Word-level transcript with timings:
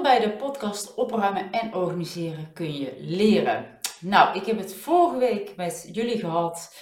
Bij 0.00 0.20
de 0.20 0.30
podcast 0.30 0.94
Opruimen 0.94 1.50
en 1.50 1.74
Organiseren 1.74 2.52
kun 2.52 2.72
je 2.74 2.94
leren. 2.98 3.78
Nou, 4.00 4.36
ik 4.36 4.46
heb 4.46 4.58
het 4.58 4.74
vorige 4.74 5.18
week 5.18 5.56
met 5.56 5.88
jullie 5.92 6.18
gehad 6.18 6.76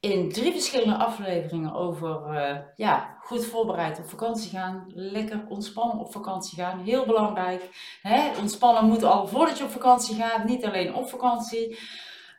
in 0.00 0.32
drie 0.32 0.52
verschillende 0.52 0.96
afleveringen 0.96 1.74
over 1.74 2.34
uh, 2.34 2.56
ja, 2.76 3.16
goed 3.20 3.44
voorbereid 3.44 3.98
op 3.98 4.08
vakantie 4.08 4.50
gaan. 4.50 4.84
Lekker 4.94 5.44
ontspannen 5.48 5.98
op 5.98 6.12
vakantie 6.12 6.58
gaan. 6.58 6.80
Heel 6.80 7.06
belangrijk. 7.06 7.68
Hè? 8.02 8.38
Ontspannen 8.40 8.84
moet 8.84 9.02
al 9.02 9.26
voordat 9.26 9.58
je 9.58 9.64
op 9.64 9.70
vakantie 9.70 10.16
gaat, 10.16 10.44
niet 10.44 10.64
alleen 10.64 10.94
op 10.94 11.08
vakantie. 11.08 11.78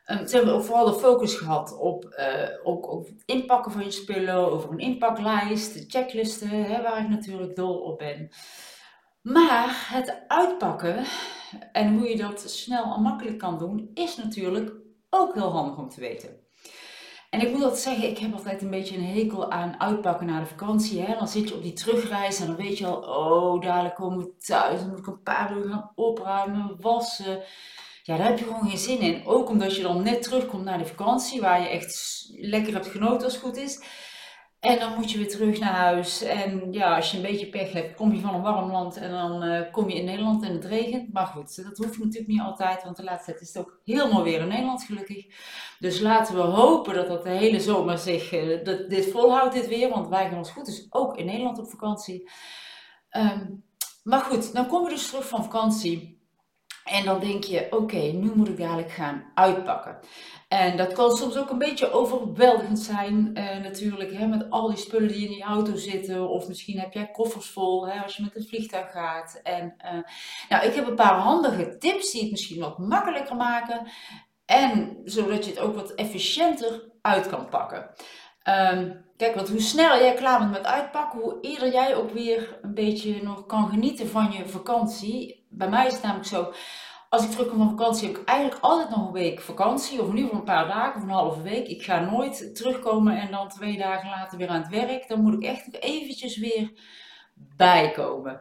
Um, 0.05 0.25
hebben 0.29 0.53
ook 0.53 0.63
vooral 0.63 0.85
de 0.85 0.99
focus 0.99 1.35
gehad 1.35 1.77
op, 1.77 2.15
uh, 2.19 2.49
ook, 2.63 2.91
op 2.91 3.05
het 3.05 3.23
inpakken 3.25 3.71
van 3.71 3.83
je 3.83 3.91
spullen, 3.91 4.51
over 4.51 4.71
een 4.71 4.79
inpaklijst, 4.79 5.83
checklisten, 5.87 6.49
hè, 6.49 6.81
waar 6.81 7.01
ik 7.01 7.09
natuurlijk 7.09 7.55
dol 7.55 7.77
op 7.77 7.97
ben. 7.97 8.29
Maar 9.31 9.87
het 9.91 10.23
uitpakken 10.27 11.03
en 11.71 11.97
hoe 11.97 12.09
je 12.09 12.17
dat 12.17 12.49
snel 12.49 12.93
en 12.95 13.01
makkelijk 13.01 13.37
kan 13.37 13.57
doen, 13.57 13.91
is 13.93 14.15
natuurlijk 14.15 14.71
ook 15.09 15.33
heel 15.33 15.51
handig 15.51 15.77
om 15.77 15.89
te 15.89 15.99
weten. 15.99 16.29
En 17.29 17.41
ik 17.41 17.51
moet 17.51 17.63
altijd 17.63 17.81
zeggen, 17.81 18.09
ik 18.09 18.17
heb 18.17 18.33
altijd 18.33 18.61
een 18.61 18.69
beetje 18.69 18.97
een 18.97 19.15
hekel 19.15 19.51
aan 19.51 19.79
uitpakken 19.79 20.27
na 20.27 20.39
de 20.39 20.45
vakantie. 20.45 21.01
Hè? 21.01 21.13
Dan 21.17 21.27
zit 21.27 21.49
je 21.49 21.55
op 21.55 21.61
die 21.61 21.73
terugreis 21.73 22.39
en 22.39 22.47
dan 22.47 22.55
weet 22.55 22.77
je 22.77 22.85
al, 22.85 23.01
oh, 23.01 23.61
dadelijk 23.61 23.95
komen 23.95 24.17
we 24.17 24.35
thuis. 24.37 24.79
Dan 24.79 24.89
moet 24.89 24.99
ik 24.99 25.07
een 25.07 25.21
paar 25.21 25.57
uur 25.57 25.69
gaan 25.69 25.91
opruimen, 25.95 26.75
wassen. 26.79 27.43
Ja, 28.03 28.17
daar 28.17 28.27
heb 28.27 28.39
je 28.39 28.45
gewoon 28.45 28.69
geen 28.69 28.77
zin 28.77 28.99
in. 28.99 29.25
Ook 29.25 29.49
omdat 29.49 29.75
je 29.75 29.81
dan 29.81 30.03
net 30.03 30.21
terugkomt 30.23 30.63
naar 30.63 30.77
de 30.77 30.85
vakantie, 30.85 31.41
waar 31.41 31.61
je 31.61 31.67
echt 31.67 32.25
lekker 32.35 32.73
hebt 32.73 32.87
genoten 32.87 33.23
als 33.23 33.33
het 33.33 33.43
goed 33.43 33.57
is. 33.57 33.81
En 34.59 34.79
dan 34.79 34.93
moet 34.93 35.11
je 35.11 35.17
weer 35.17 35.29
terug 35.29 35.59
naar 35.59 35.73
huis. 35.73 36.21
En 36.21 36.71
ja, 36.71 36.95
als 36.95 37.11
je 37.11 37.17
een 37.17 37.23
beetje 37.23 37.49
pech 37.49 37.71
hebt, 37.71 37.95
kom 37.95 38.13
je 38.13 38.21
van 38.21 38.33
een 38.33 38.41
warm 38.41 38.71
land 38.71 38.97
en 38.97 39.11
dan 39.11 39.43
uh, 39.43 39.71
kom 39.71 39.89
je 39.89 39.95
in 39.95 40.05
Nederland 40.05 40.43
en 40.43 40.53
het 40.53 40.65
regent. 40.65 41.13
Maar 41.13 41.25
goed, 41.25 41.55
dat 41.55 41.77
hoeft 41.77 41.97
natuurlijk 41.97 42.27
niet 42.27 42.41
altijd, 42.41 42.83
want 42.83 42.97
de 42.97 43.03
laatste 43.03 43.31
tijd 43.31 43.41
is 43.41 43.53
het 43.53 43.65
ook 43.65 43.81
mooi 43.85 44.23
weer 44.23 44.41
in 44.41 44.47
Nederland 44.47 44.83
gelukkig. 44.83 45.25
Dus 45.79 45.99
laten 45.99 46.35
we 46.35 46.41
hopen 46.41 46.93
dat 46.93 47.07
dat 47.07 47.23
de 47.23 47.29
hele 47.29 47.59
zomer 47.59 47.97
zich, 47.97 48.33
uh, 48.33 48.63
dat 48.63 48.89
dit 48.89 49.11
volhoudt 49.11 49.53
dit 49.53 49.67
weer, 49.67 49.89
want 49.89 50.07
wij 50.07 50.29
gaan 50.29 50.37
ons 50.37 50.51
goed 50.51 50.65
dus 50.65 50.87
ook 50.89 51.17
in 51.17 51.25
Nederland 51.25 51.59
op 51.59 51.69
vakantie. 51.69 52.29
Um, 53.11 53.65
maar 54.03 54.19
goed, 54.19 54.53
dan 54.53 54.67
komen 54.67 54.89
we 54.89 54.95
dus 54.95 55.07
terug 55.07 55.27
van 55.27 55.43
vakantie. 55.43 56.16
En 56.87 57.05
dan 57.05 57.19
denk 57.19 57.43
je, 57.43 57.67
oké, 57.69 57.97
nu 57.97 58.31
moet 58.35 58.47
ik 58.47 58.57
dadelijk 58.57 58.91
gaan 58.91 59.23
uitpakken. 59.33 59.99
En 60.47 60.77
dat 60.77 60.93
kan 60.93 61.17
soms 61.17 61.37
ook 61.37 61.49
een 61.49 61.57
beetje 61.57 61.91
overweldigend 61.91 62.79
zijn, 62.79 63.35
eh, 63.35 63.57
natuurlijk, 63.57 64.13
hè, 64.13 64.27
met 64.27 64.49
al 64.49 64.67
die 64.67 64.77
spullen 64.77 65.07
die 65.07 65.25
in 65.25 65.31
die 65.31 65.43
auto 65.43 65.75
zitten. 65.75 66.29
Of 66.29 66.47
misschien 66.47 66.79
heb 66.79 66.93
jij 66.93 67.11
koffers 67.11 67.49
vol 67.49 67.87
hè, 67.87 68.01
als 68.01 68.15
je 68.15 68.23
met 68.23 68.35
een 68.35 68.47
vliegtuig 68.47 68.91
gaat. 68.91 69.39
En, 69.43 69.75
uh, 69.85 69.91
nou, 70.49 70.65
ik 70.65 70.73
heb 70.73 70.87
een 70.87 70.95
paar 70.95 71.19
handige 71.19 71.77
tips 71.77 72.11
die 72.11 72.21
het 72.21 72.31
misschien 72.31 72.59
wat 72.59 72.77
makkelijker 72.77 73.35
maken. 73.35 73.87
En 74.45 74.97
zodat 75.03 75.45
je 75.45 75.51
het 75.51 75.59
ook 75.59 75.75
wat 75.75 75.93
efficiënter 75.93 76.89
uit 77.01 77.27
kan 77.27 77.49
pakken. 77.49 77.89
Um, 78.43 79.05
kijk, 79.17 79.35
want 79.35 79.49
hoe 79.49 79.61
sneller 79.61 80.01
jij 80.01 80.13
klaar 80.13 80.39
bent 80.39 80.51
met 80.51 80.65
uitpakken, 80.65 81.19
hoe 81.19 81.37
eerder 81.41 81.71
jij 81.71 81.95
ook 81.95 82.11
weer 82.11 82.59
een 82.61 82.73
beetje 82.73 83.23
nog 83.23 83.45
kan 83.45 83.69
genieten 83.69 84.07
van 84.07 84.31
je 84.31 84.47
vakantie. 84.47 85.36
Bij 85.49 85.69
mij 85.69 85.87
is 85.87 85.93
het 85.93 86.01
namelijk 86.01 86.27
zo, 86.27 86.53
als 87.09 87.23
ik 87.23 87.29
terugkom 87.29 87.57
van 87.57 87.69
vakantie, 87.69 88.07
heb 88.07 88.17
ik 88.17 88.27
eigenlijk 88.27 88.63
altijd 88.63 88.89
nog 88.89 89.05
een 89.05 89.11
week 89.11 89.41
vakantie. 89.41 90.01
Of 90.01 90.09
in 90.09 90.17
ieder 90.17 90.33
een 90.33 90.43
paar 90.43 90.67
dagen 90.67 90.95
of 90.95 91.01
een 91.01 91.09
halve 91.09 91.41
week. 91.41 91.67
Ik 91.67 91.83
ga 91.83 91.99
nooit 91.99 92.55
terugkomen 92.55 93.19
en 93.19 93.31
dan 93.31 93.49
twee 93.49 93.77
dagen 93.77 94.09
later 94.09 94.37
weer 94.37 94.49
aan 94.49 94.61
het 94.61 94.69
werk. 94.69 95.07
Dan 95.07 95.21
moet 95.21 95.33
ik 95.33 95.43
echt 95.43 95.65
nog 95.65 95.81
eventjes 95.81 96.37
weer 96.37 96.71
bijkomen. 97.33 98.39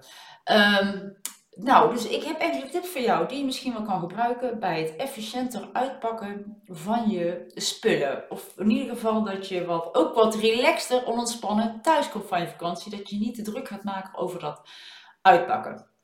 Um, 0.53 1.19
nou, 1.51 1.93
dus 1.95 2.07
ik 2.09 2.25
heb 2.25 2.39
enkele 2.39 2.69
tips 2.69 2.89
voor 2.89 3.01
jou 3.01 3.29
die 3.29 3.39
je 3.39 3.45
misschien 3.45 3.73
wel 3.73 3.83
kan 3.83 4.01
gebruiken 4.01 4.59
bij 4.59 4.81
het 4.81 4.97
efficiënter 4.97 5.69
uitpakken 5.73 6.63
van 6.65 7.11
je 7.11 7.53
spullen. 7.55 8.25
Of 8.29 8.53
in 8.57 8.71
ieder 8.71 8.95
geval 8.95 9.25
dat 9.25 9.49
je 9.49 9.65
wat, 9.65 9.95
ook 9.95 10.15
wat 10.15 10.35
relaxter, 10.35 11.05
ontspannen 11.05 11.81
thuis 11.83 12.09
komt 12.09 12.29
van 12.29 12.41
je 12.41 12.49
vakantie. 12.49 12.97
Dat 12.97 13.11
je 13.11 13.19
niet 13.19 13.35
te 13.35 13.43
druk 13.43 13.69
gaat 13.69 13.85
maken 13.85 14.19
over 14.19 14.41
dat 14.41 14.69
uitpakken. 15.23 15.95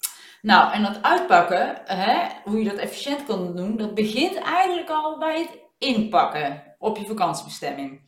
Nou, 0.42 0.72
en 0.72 0.82
dat 0.82 1.02
uitpakken, 1.02 1.80
hè, 1.84 2.28
hoe 2.44 2.58
je 2.58 2.68
dat 2.68 2.78
efficiënt 2.78 3.24
kan 3.24 3.56
doen, 3.56 3.76
dat 3.76 3.94
begint 3.94 4.36
eigenlijk 4.36 4.90
al 4.90 5.18
bij 5.18 5.38
het 5.40 5.58
inpakken 5.78 6.62
op 6.78 6.96
je 6.96 7.06
vakantiebestemming. 7.06 8.00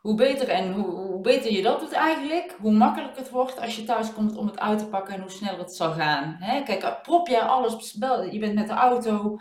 Hoe 0.00 0.14
beter 0.14 0.48
en 0.48 0.72
hoe, 0.72 0.86
hoe, 0.86 1.20
beter 1.20 1.52
je 1.52 1.62
dat 1.62 1.80
doet 1.80 1.92
eigenlijk, 1.92 2.56
hoe 2.60 2.72
makkelijker 2.72 3.18
het 3.18 3.30
wordt 3.30 3.60
als 3.60 3.76
je 3.76 3.84
thuis 3.84 4.12
komt 4.12 4.36
om 4.36 4.46
het 4.46 4.58
uit 4.58 4.78
te 4.78 4.86
pakken 4.86 5.14
en 5.14 5.20
hoe 5.20 5.30
sneller 5.30 5.58
het 5.58 5.74
zal 5.74 5.92
gaan. 5.92 6.36
Hè? 6.40 6.62
Kijk, 6.62 7.02
prop 7.02 7.28
jij 7.28 7.40
alles, 7.40 7.96
je 8.30 8.38
bent 8.38 8.54
met 8.54 8.66
de 8.66 8.74
auto 8.74 9.38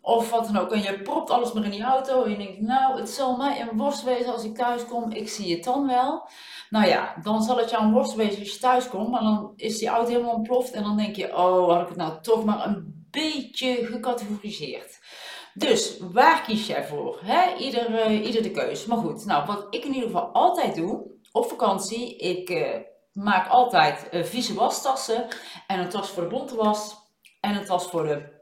of 0.00 0.30
wat 0.30 0.46
dan 0.46 0.56
ook 0.56 0.72
en 0.72 0.82
je 0.82 1.02
propt 1.02 1.30
alles 1.30 1.52
maar 1.52 1.64
in 1.64 1.70
die 1.70 1.82
auto 1.82 2.24
en 2.24 2.30
je 2.30 2.36
denkt, 2.36 2.60
nou, 2.60 3.00
het 3.00 3.10
zal 3.10 3.36
mij 3.36 3.60
een 3.60 3.76
worst 3.76 4.02
wezen 4.02 4.32
als 4.32 4.44
ik 4.44 4.56
thuis 4.56 4.84
kom, 4.84 5.10
ik 5.10 5.28
zie 5.28 5.54
het 5.54 5.64
dan 5.64 5.86
wel. 5.86 6.28
Nou 6.70 6.86
ja, 6.86 7.16
dan 7.22 7.42
zal 7.42 7.58
het 7.58 7.70
jou 7.70 7.84
een 7.84 7.92
worst 7.92 8.14
wezen 8.14 8.40
als 8.40 8.52
je 8.52 8.58
thuis 8.58 8.88
komt, 8.88 9.10
maar 9.10 9.22
dan 9.22 9.52
is 9.56 9.78
die 9.78 9.88
auto 9.88 10.10
helemaal 10.10 10.34
ontploft 10.34 10.72
en 10.72 10.82
dan 10.82 10.96
denk 10.96 11.16
je, 11.16 11.36
oh, 11.36 11.68
had 11.68 11.82
ik 11.82 11.88
het 11.88 11.96
nou 11.96 12.20
toch 12.22 12.44
maar 12.44 12.66
een 12.66 13.06
beetje 13.10 13.86
gecategoriseerd. 13.86 14.98
Dus 15.54 15.98
waar 16.12 16.42
kies 16.42 16.66
jij 16.66 16.86
voor? 16.86 17.20
Ieder, 17.58 18.10
uh, 18.10 18.26
ieder 18.26 18.42
de 18.42 18.50
keuze. 18.50 18.88
Maar 18.88 18.98
goed, 18.98 19.24
nou, 19.24 19.46
wat 19.46 19.66
ik 19.70 19.84
in 19.84 19.94
ieder 19.94 20.08
geval 20.08 20.26
altijd 20.26 20.74
doe 20.74 21.02
op 21.32 21.48
vakantie, 21.48 22.16
ik 22.16 22.50
uh, 22.50 22.68
maak 23.12 23.48
altijd 23.48 24.08
uh, 24.10 24.24
vieze 24.24 24.54
wastassen 24.54 25.26
en 25.66 25.78
een 25.78 25.88
tas 25.88 26.08
voor 26.08 26.22
de 26.22 26.28
bonte 26.28 26.56
was 26.56 26.94
en 27.40 27.56
een 27.56 27.64
tas 27.64 27.86
voor 27.86 28.02
de, 28.02 28.33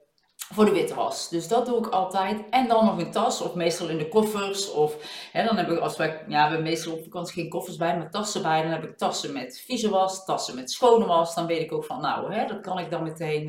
voor 0.43 0.65
de 0.65 0.73
witte 0.73 0.95
was. 0.95 1.29
Dus 1.29 1.49
dat 1.49 1.67
doe 1.67 1.79
ik 1.79 1.87
altijd. 1.87 2.49
En 2.51 2.69
dan 2.69 2.85
nog 2.85 2.99
een 2.99 3.11
tas, 3.11 3.41
of 3.41 3.55
meestal 3.55 3.89
in 3.89 3.99
de 3.99 4.09
koffers. 4.09 4.71
Of 4.71 4.97
hè, 5.33 5.45
dan 5.45 5.57
heb 5.57 5.71
ik, 5.71 5.79
als 5.79 5.97
wij, 5.97 6.09
ja, 6.09 6.43
we 6.43 6.55
hebben 6.55 6.63
meestal 6.63 6.93
op 6.93 7.03
vakantie 7.03 7.35
geen 7.35 7.49
koffers 7.49 7.77
bij, 7.77 7.97
maar 7.99 8.11
tassen 8.11 8.43
bij. 8.43 8.63
Dan 8.63 8.71
heb 8.71 8.85
ik 8.85 8.99
tassen 8.99 9.33
met 9.33 9.63
vieze 9.67 9.91
was, 9.91 10.25
tassen 10.25 10.55
met 10.55 10.71
schone 10.71 11.07
was. 11.07 11.35
Dan 11.35 11.47
weet 11.47 11.63
ik 11.63 11.73
ook 11.73 11.85
van, 11.85 12.01
nou, 12.01 12.35
hè, 12.35 12.47
dat 12.47 12.61
kan 12.61 12.79
ik 12.79 12.91
dan 12.91 13.03
meteen, 13.03 13.47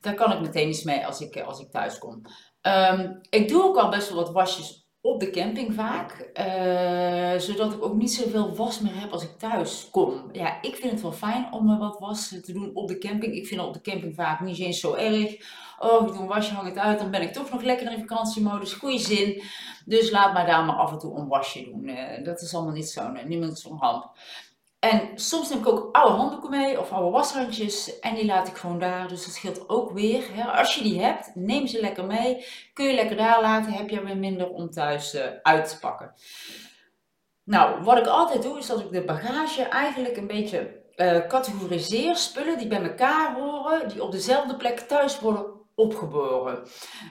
daar 0.00 0.14
kan 0.14 0.32
ik 0.32 0.40
meteen 0.40 0.68
iets 0.68 0.82
mee 0.82 1.06
als 1.06 1.20
ik, 1.20 1.40
als 1.40 1.60
ik 1.60 1.70
thuis 1.70 1.98
kom. 1.98 2.22
Um, 2.62 3.20
ik 3.30 3.48
doe 3.48 3.62
ook 3.62 3.76
al 3.76 3.88
best 3.88 4.08
wel 4.08 4.18
wat 4.18 4.32
wasjes 4.32 4.88
op 5.00 5.20
de 5.20 5.30
camping 5.30 5.74
vaak, 5.74 6.30
uh, 6.38 7.40
zodat 7.40 7.72
ik 7.72 7.84
ook 7.84 7.94
niet 7.94 8.12
zoveel 8.12 8.54
was 8.54 8.80
meer 8.80 9.00
heb 9.00 9.12
als 9.12 9.22
ik 9.22 9.38
thuis 9.38 9.88
kom. 9.90 10.28
Ja, 10.32 10.62
ik 10.62 10.76
vind 10.76 10.92
het 10.92 11.02
wel 11.02 11.12
fijn 11.12 11.52
om 11.52 11.78
wat 11.78 11.98
was 11.98 12.28
te 12.28 12.52
doen 12.52 12.70
op 12.74 12.88
de 12.88 12.98
camping. 12.98 13.34
Ik 13.34 13.46
vind 13.46 13.60
op 13.60 13.72
de 13.72 13.80
camping 13.80 14.14
vaak 14.14 14.40
niet 14.40 14.58
eens 14.58 14.80
zo 14.80 14.94
erg. 14.94 15.36
Oh, 15.78 16.06
ik 16.06 16.12
doe 16.12 16.22
een 16.22 16.26
wasje, 16.26 16.54
hang 16.54 16.68
het 16.68 16.78
uit, 16.78 16.98
dan 16.98 17.10
ben 17.10 17.22
ik 17.22 17.32
toch 17.32 17.50
nog 17.50 17.62
lekker 17.62 17.92
in 17.92 18.06
vakantiemodus. 18.06 18.72
Goeie 18.72 18.98
zin. 18.98 19.42
Dus 19.84 20.10
laat 20.10 20.32
mij 20.32 20.44
daar 20.44 20.64
maar 20.64 20.76
af 20.76 20.92
en 20.92 20.98
toe 20.98 21.16
een 21.16 21.28
wasje 21.28 21.64
doen. 21.64 21.88
Uh, 21.88 22.24
dat 22.24 22.40
is 22.40 22.54
allemaal 22.54 22.72
niet 22.72 22.88
zo'n 22.88 23.18
niemand 23.26 23.58
zo'n 23.58 23.78
ramp. 23.80 24.12
En 24.78 25.10
soms 25.14 25.48
neem 25.48 25.58
ik 25.58 25.68
ook 25.68 25.96
oude 25.96 26.14
handdoeken 26.14 26.50
mee 26.50 26.80
of 26.80 26.92
oude 26.92 27.10
washandjes 27.10 28.00
en 28.00 28.14
die 28.14 28.24
laat 28.24 28.48
ik 28.48 28.56
gewoon 28.56 28.78
daar. 28.78 29.08
Dus 29.08 29.24
dat 29.24 29.34
scheelt 29.34 29.68
ook 29.68 29.90
weer. 29.90 30.24
Hè. 30.32 30.42
Als 30.42 30.74
je 30.74 30.82
die 30.82 31.00
hebt, 31.00 31.30
neem 31.34 31.66
ze 31.66 31.80
lekker 31.80 32.04
mee. 32.04 32.46
Kun 32.72 32.86
je 32.86 32.94
lekker 32.94 33.16
daar 33.16 33.40
laten, 33.40 33.72
heb 33.72 33.90
je 33.90 34.04
weer 34.04 34.16
minder 34.16 34.50
om 34.50 34.70
thuis 34.70 35.14
uh, 35.14 35.22
uit 35.42 35.68
te 35.68 35.78
pakken. 35.78 36.14
Nou, 37.44 37.82
wat 37.82 37.98
ik 37.98 38.06
altijd 38.06 38.42
doe 38.42 38.58
is 38.58 38.66
dat 38.66 38.80
ik 38.80 38.92
de 38.92 39.04
bagage 39.04 39.62
eigenlijk 39.62 40.16
een 40.16 40.26
beetje 40.26 40.82
uh, 40.96 41.26
categoriseer. 41.26 42.16
Spullen 42.16 42.58
die 42.58 42.68
bij 42.68 42.82
elkaar 42.82 43.34
horen, 43.34 43.88
die 43.88 44.02
op 44.02 44.12
dezelfde 44.12 44.56
plek 44.56 44.78
thuis 44.78 45.20
worden 45.20 45.63
opgeboren. 45.74 46.68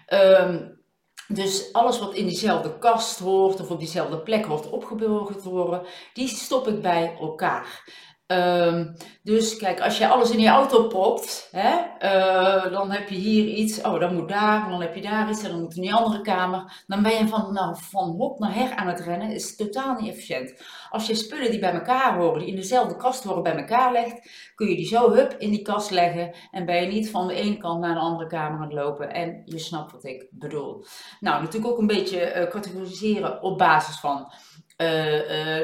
Um, 0.07 0.81
dus 1.28 1.74
alles 1.74 2.00
wat 2.00 2.13
in 2.13 2.25
diezelfde 2.25 2.78
kast 2.78 3.19
hoort 3.19 3.59
of 3.59 3.69
op 3.69 3.79
diezelfde 3.79 4.19
plek 4.19 4.46
wordt 4.46 4.69
opgeborgen 4.69 5.85
die 6.13 6.28
stop 6.28 6.68
ik 6.68 6.81
bij 6.81 7.18
elkaar. 7.19 7.94
Um, 8.33 8.95
dus 9.23 9.57
kijk, 9.57 9.81
als 9.81 9.97
je 9.97 10.07
alles 10.07 10.31
in 10.31 10.39
je 10.39 10.47
auto 10.47 10.88
propt, 10.88 11.47
hè, 11.52 11.72
uh, 12.03 12.72
dan 12.72 12.91
heb 12.91 13.09
je 13.09 13.16
hier 13.16 13.46
iets, 13.46 13.81
oh, 13.81 13.99
dan 13.99 14.16
moet 14.16 14.29
daar, 14.29 14.69
dan 14.69 14.81
heb 14.81 14.96
je 14.96 15.02
daar 15.02 15.29
iets, 15.29 15.43
en 15.43 15.49
dan 15.49 15.61
moet 15.61 15.75
in 15.75 15.81
die 15.81 15.93
andere 15.93 16.22
kamer. 16.22 16.84
Dan 16.87 17.03
ben 17.03 17.11
je 17.11 17.28
van, 17.28 17.53
nou, 17.53 17.75
van 17.79 18.09
hop 18.09 18.40
naar 18.40 18.55
her 18.55 18.75
aan 18.75 18.87
het 18.87 18.99
rennen, 18.99 19.31
is 19.31 19.55
totaal 19.55 19.96
niet 19.99 20.09
efficiënt. 20.09 20.61
Als 20.90 21.08
je 21.08 21.16
spullen 21.16 21.52
die 21.52 21.59
bij 21.59 21.73
elkaar 21.73 22.17
horen, 22.17 22.40
die 22.40 22.47
in 22.47 22.55
dezelfde 22.55 22.96
kast 22.96 23.23
horen, 23.23 23.43
bij 23.43 23.55
elkaar 23.55 23.91
legt, 23.91 24.29
kun 24.55 24.67
je 24.67 24.75
die 24.75 24.87
zo 24.87 25.11
hup 25.11 25.35
in 25.37 25.49
die 25.49 25.61
kast 25.61 25.91
leggen 25.91 26.34
en 26.52 26.66
ben 26.66 26.81
je 26.81 26.87
niet 26.87 27.09
van 27.09 27.28
de 27.28 27.34
ene 27.34 27.58
kant 27.58 27.79
naar 27.79 27.93
de 27.93 27.99
andere 27.99 28.29
kamer 28.29 28.58
aan 28.58 28.63
het 28.63 28.73
lopen. 28.73 29.13
En 29.13 29.41
je 29.46 29.59
snapt 29.59 29.91
wat 29.91 30.05
ik 30.05 30.28
bedoel. 30.31 30.85
Nou, 31.19 31.41
natuurlijk 31.41 31.72
ook 31.73 31.79
een 31.79 31.87
beetje 31.87 32.35
uh, 32.35 32.49
categoriseren 32.49 33.41
op 33.41 33.58
basis 33.58 33.99
van 33.99 34.31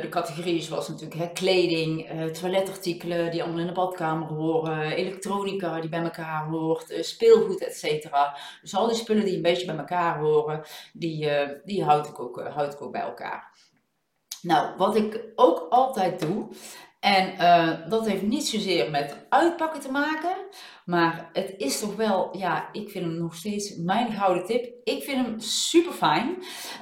de 0.01 0.07
categorieën 0.10 0.62
zoals 0.62 0.88
natuurlijk 0.88 1.19
hè, 1.19 1.27
kleding, 1.27 2.12
uh, 2.12 2.25
toiletartikelen 2.25 3.31
die 3.31 3.44
allemaal 3.44 3.60
in 3.60 3.68
de 3.68 3.74
badkamer 3.74 4.27
horen, 4.27 4.92
elektronica 4.92 5.80
die 5.80 5.89
bij 5.89 6.04
elkaar 6.04 6.48
hoort, 6.48 6.94
speelgoed, 7.00 7.62
etc. 7.62 8.10
Dus 8.62 8.75
al 8.75 8.88
die 8.88 8.98
spullen 8.98 9.25
die 9.25 9.36
een 9.36 9.42
beetje 9.42 9.66
bij 9.66 9.77
elkaar 9.77 10.19
horen, 10.19 10.62
die, 10.94 11.30
die 11.66 11.83
houd, 11.83 12.07
ik 12.07 12.19
ook, 12.19 12.42
houd 12.54 12.74
ik 12.74 12.81
ook 12.81 12.92
bij 12.92 13.01
elkaar. 13.01 13.51
Nou, 14.42 14.77
wat 14.77 14.95
ik 14.95 15.19
ook 15.36 15.68
altijd 15.69 16.19
doe, 16.19 16.48
En 16.99 17.33
uh, 17.33 17.89
dat 17.89 18.07
heeft 18.07 18.21
niet 18.21 18.47
zozeer 18.47 18.91
met 18.91 19.25
uitpakken 19.29 19.79
te 19.79 19.91
maken, 19.91 20.35
maar 20.85 21.29
het 21.33 21.53
is 21.57 21.79
toch 21.79 21.95
wel, 21.95 22.37
ja, 22.37 22.69
ik 22.71 22.89
vind 22.89 23.05
hem 23.05 23.17
nog 23.17 23.35
steeds 23.35 23.75
mijn 23.75 24.11
gouden 24.11 24.45
tip. 24.45 24.73
Ik 24.83 25.03
vind 25.03 25.25
hem 25.25 25.39
super 25.39 25.91
fijn. 25.93 26.37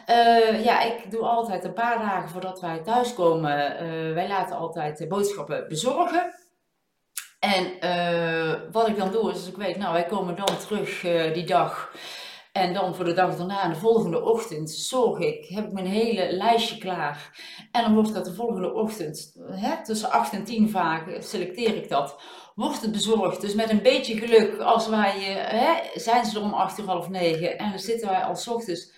Uh, 0.10 0.66
ja, 0.66 0.82
ik 0.82 1.12
doe 1.12 1.22
altijd 1.22 1.64
een 1.64 1.74
paar 1.74 2.00
dagen 2.00 2.30
voordat 2.30 2.60
wij 2.60 2.80
thuiskomen, 2.80 3.84
uh, 3.84 4.14
wij 4.14 4.28
laten 4.28 4.58
altijd 4.58 4.98
de 4.98 5.08
boodschappen 5.08 5.68
bezorgen. 5.68 6.34
En 7.40 7.72
wat 8.72 8.88
ik 8.88 8.98
dan 8.98 9.12
doe 9.12 9.30
is, 9.30 9.36
als 9.36 9.48
ik 9.48 9.58
weet, 9.58 9.78
nou, 9.78 9.94
wij 9.94 10.06
komen 10.06 10.36
dan 10.36 10.58
terug 10.58 11.02
die 11.34 11.46
dag. 11.46 11.92
En 12.58 12.74
dan 12.74 12.96
voor 12.96 13.06
de 13.06 13.14
dag 13.14 13.38
daarna, 13.38 13.68
de 13.68 13.76
volgende 13.76 14.24
ochtend, 14.24 14.72
zorg 14.72 15.20
ik, 15.20 15.46
heb 15.46 15.66
ik 15.66 15.72
mijn 15.72 15.86
hele 15.86 16.32
lijstje 16.32 16.78
klaar. 16.78 17.40
En 17.72 17.84
dan 17.84 17.94
wordt 17.94 18.14
dat 18.14 18.26
de 18.26 18.34
volgende 18.34 18.74
ochtend, 18.74 19.36
hè, 19.52 19.84
tussen 19.84 20.12
8 20.12 20.34
en 20.34 20.44
10 20.44 20.70
vaak, 20.70 21.18
selecteer 21.20 21.76
ik 21.76 21.90
dat. 21.90 22.20
Wordt 22.56 22.82
het 22.82 22.92
bezorgd. 22.92 23.42
Dus 23.42 23.54
met 23.54 23.70
een 23.70 23.82
beetje 23.82 24.18
geluk, 24.18 24.60
als 24.60 24.88
wij, 24.88 25.20
hè, 25.50 26.00
zijn 26.00 26.26
ze 26.26 26.38
er 26.38 26.44
om 26.44 26.54
8 26.54 26.80
uur 26.80 26.86
half 26.86 27.10
9 27.10 27.58
en 27.58 27.70
dan 27.70 27.80
zitten 27.80 28.10
wij 28.10 28.24
al 28.24 28.36
s 28.36 28.48
ochtends 28.48 28.92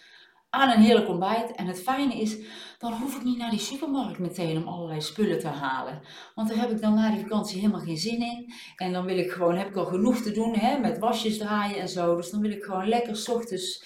aan 0.50 0.69
een 0.69 0.81
heerlijk 0.81 1.07
ontbijt. 1.10 1.51
En 1.51 1.66
het 1.66 1.81
fijne 1.81 2.13
is, 2.13 2.38
dan 2.78 2.94
hoef 2.94 3.16
ik 3.16 3.24
niet 3.24 3.38
naar 3.38 3.50
die 3.50 3.60
supermarkt 3.60 4.19
meteen 4.19 4.57
om 4.57 4.68
allerlei 4.68 5.01
spullen 5.01 5.40
te 5.40 5.48
halen. 5.48 6.01
Want 6.36 6.50
daar 6.50 6.57
heb 6.57 6.72
ik 6.72 6.81
dan 6.81 6.94
na 6.94 7.10
die 7.12 7.22
vakantie 7.22 7.60
helemaal 7.60 7.81
geen 7.81 7.98
zin 7.98 8.22
in. 8.22 8.54
En 8.75 8.94
dan 8.94 9.06
wil 9.06 9.18
ik 9.18 9.31
gewoon, 9.31 9.56
heb 9.56 9.68
ik 9.68 9.75
al 9.75 9.86
genoeg 9.86 10.18
te 10.18 10.31
doen 10.31 10.56
hè, 10.56 10.78
met 10.78 11.00
wasjes 11.00 11.38
draaien 11.38 11.80
en 11.80 11.90
zo. 11.90 12.16
Dus 12.16 12.30
dan 12.30 12.42
wil 12.42 12.51
ik 12.51 12.63
gewoon 12.63 12.88
lekker 12.88 13.16
s 13.16 13.30
ochtends 13.30 13.84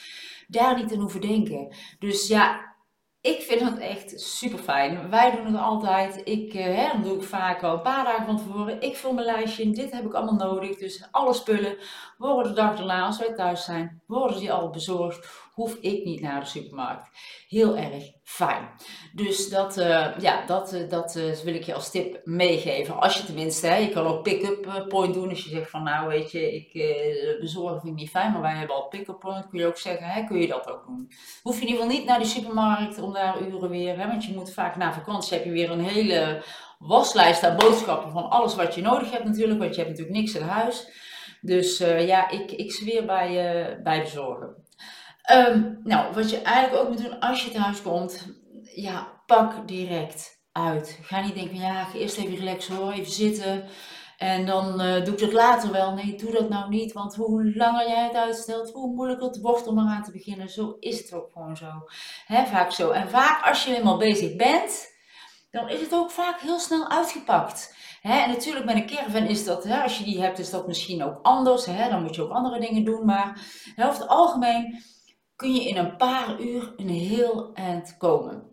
daar 0.47 0.75
niet 0.75 0.93
aan 0.93 0.99
hoeven 0.99 1.21
denken. 1.21 1.75
Dus 1.99 2.27
ja, 2.27 2.73
ik 3.23 3.41
vind 3.41 3.61
het 3.61 3.79
echt 3.79 4.21
super 4.21 4.59
fijn. 4.59 5.09
Wij 5.09 5.31
doen 5.31 5.45
het 5.45 5.61
altijd. 5.61 6.21
Ik, 6.23 6.53
uh, 6.53 6.63
hè, 6.63 7.01
doe 7.01 7.15
ik 7.15 7.23
vaak 7.23 7.63
al 7.63 7.73
een 7.73 7.81
paar 7.81 8.03
dagen 8.03 8.25
van 8.25 8.37
tevoren. 8.37 8.81
Ik 8.81 8.95
vul 8.95 9.13
mijn 9.13 9.25
lijstje. 9.25 9.69
Dit 9.69 9.91
heb 9.91 10.05
ik 10.05 10.13
allemaal 10.13 10.49
nodig. 10.49 10.77
Dus 10.77 11.07
alle 11.11 11.33
spullen 11.33 11.77
worden 12.17 12.55
de 12.55 12.61
dag 12.61 12.77
daarna, 12.77 13.05
als 13.05 13.17
wij 13.17 13.33
thuis 13.33 13.63
zijn, 13.63 14.01
worden 14.07 14.39
die 14.39 14.51
al 14.51 14.69
bezorgd. 14.69 15.27
Hoef 15.53 15.75
ik 15.81 16.05
niet 16.05 16.21
naar 16.21 16.39
de 16.39 16.45
supermarkt. 16.45 17.09
Heel 17.47 17.77
erg 17.77 18.03
fijn. 18.23 18.69
Dus 19.15 19.49
dat, 19.49 19.77
uh, 19.77 20.07
ja, 20.19 20.45
dat, 20.45 20.73
uh, 20.73 20.89
dat 20.89 21.13
wil 21.43 21.53
ik 21.53 21.63
je 21.63 21.73
als 21.73 21.91
tip 21.91 22.21
meegeven. 22.23 22.99
Als 22.99 23.17
je 23.17 23.25
tenminste, 23.25 23.67
hè, 23.67 23.75
je 23.75 23.89
kan 23.89 24.05
ook 24.05 24.23
pick-up 24.23 24.85
point 24.87 25.13
doen. 25.13 25.29
Als 25.29 25.43
je 25.43 25.49
zegt 25.49 25.69
van 25.69 25.83
nou 25.83 26.07
weet 26.07 26.31
je, 26.31 26.53
ik 26.53 26.71
bezorgen 27.39 27.79
vind 27.81 27.93
ik 27.93 27.99
niet 27.99 28.09
fijn. 28.09 28.31
Maar 28.31 28.41
wij 28.41 28.55
hebben 28.55 28.75
al 28.75 28.87
pick-up 28.87 29.19
point. 29.19 29.49
Kun 29.49 29.59
je 29.59 29.65
ook 29.65 29.77
zeggen, 29.77 30.07
hè, 30.07 30.23
kun 30.23 30.39
je 30.39 30.47
dat 30.47 30.67
ook 30.67 30.85
doen. 30.85 31.11
Hoef 31.41 31.55
je 31.55 31.61
in 31.61 31.67
ieder 31.67 31.81
geval 31.81 31.97
niet 31.97 32.07
naar 32.07 32.19
de 32.19 32.25
supermarkt 32.25 32.99
om 32.99 33.13
daar 33.13 33.41
uren 33.41 33.69
weer. 33.69 33.99
Hè, 33.99 34.07
want 34.07 34.25
je 34.25 34.33
moet 34.33 34.53
vaak 34.53 34.75
na 34.75 34.93
vakantie 34.93 35.37
heb 35.37 35.45
je 35.45 35.51
weer 35.51 35.71
een 35.71 35.85
hele 35.85 36.43
waslijst 36.79 37.43
aan 37.43 37.57
boodschappen 37.57 38.11
van 38.11 38.29
alles 38.29 38.55
wat 38.55 38.75
je 38.75 38.81
nodig 38.81 39.11
hebt 39.11 39.25
natuurlijk. 39.25 39.59
Want 39.59 39.75
je 39.75 39.81
hebt 39.81 39.89
natuurlijk 39.89 40.17
niks 40.17 40.35
in 40.35 40.41
huis. 40.41 40.87
Dus 41.41 41.77
ja, 41.77 42.29
ik, 42.29 42.51
ik 42.51 42.71
zweer 42.71 43.05
bij, 43.05 43.79
bij 43.83 44.01
bezorgen. 44.01 44.61
Um, 45.31 45.79
nou, 45.83 46.13
wat 46.13 46.29
je 46.29 46.41
eigenlijk 46.41 46.83
ook 46.83 46.89
moet 46.89 47.03
doen 47.03 47.19
als 47.19 47.45
je 47.45 47.51
thuis 47.51 47.81
komt, 47.81 48.27
ja, 48.75 49.21
pak 49.25 49.67
direct 49.67 50.41
uit. 50.51 50.99
Ga 51.01 51.21
niet 51.21 51.35
denken, 51.35 51.55
ja, 51.55 51.83
ga 51.83 51.97
eerst 51.97 52.17
even 52.17 52.35
relaxen 52.35 52.75
hoor, 52.75 52.91
even 52.91 53.11
zitten. 53.11 53.63
En 54.17 54.45
dan 54.45 54.81
uh, 54.81 55.03
doe 55.03 55.13
ik 55.13 55.19
dat 55.19 55.33
later 55.33 55.71
wel. 55.71 55.93
Nee, 55.93 56.15
doe 56.15 56.31
dat 56.31 56.49
nou 56.49 56.69
niet. 56.69 56.93
Want 56.93 57.15
hoe 57.15 57.55
langer 57.55 57.87
jij 57.87 58.03
het 58.03 58.15
uitstelt, 58.15 58.71
hoe 58.71 58.93
moeilijker 58.93 59.27
het 59.27 59.41
wordt 59.41 59.67
om 59.67 59.79
eraan 59.79 60.03
te 60.03 60.11
beginnen. 60.11 60.49
Zo 60.49 60.75
is 60.79 60.97
het 60.97 61.13
ook 61.13 61.31
gewoon 61.31 61.57
zo. 61.57 61.71
Hè, 62.25 62.45
vaak 62.45 62.71
zo. 62.71 62.89
En 62.89 63.09
vaak 63.09 63.45
als 63.45 63.63
je 63.63 63.75
eenmaal 63.75 63.97
bezig 63.97 64.35
bent, 64.35 64.87
dan 65.51 65.69
is 65.69 65.79
het 65.79 65.93
ook 65.93 66.11
vaak 66.11 66.39
heel 66.39 66.59
snel 66.59 66.89
uitgepakt. 66.89 67.75
En 68.01 68.29
natuurlijk 68.29 68.65
met 68.65 68.75
een 68.75 68.85
caravan 68.85 69.25
is 69.25 69.45
dat, 69.45 69.69
als 69.83 69.97
je 69.97 70.03
die 70.03 70.21
hebt, 70.21 70.39
is 70.39 70.49
dat 70.49 70.67
misschien 70.67 71.03
ook 71.03 71.19
anders. 71.21 71.65
Dan 71.65 72.01
moet 72.01 72.15
je 72.15 72.21
ook 72.21 72.31
andere 72.31 72.59
dingen 72.59 72.85
doen. 72.85 73.05
Maar 73.05 73.41
over 73.79 74.01
het 74.01 74.07
algemeen 74.07 74.83
kun 75.35 75.53
je 75.53 75.67
in 75.67 75.77
een 75.77 75.97
paar 75.97 76.39
uur 76.39 76.73
een 76.77 76.89
heel 76.89 77.51
eind 77.53 77.97
komen. 77.97 78.51